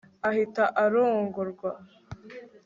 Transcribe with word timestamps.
ahita 0.29 0.63
arongorwa 0.83 1.71